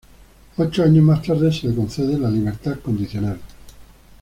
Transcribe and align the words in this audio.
Ocho 0.57 0.81
años 0.81 1.05
más 1.05 1.21
tarde, 1.21 1.53
se 1.53 1.67
le 1.67 1.75
concede 1.75 2.17
la 2.17 2.31
libertad 2.31 2.79
condicional. 2.83 3.37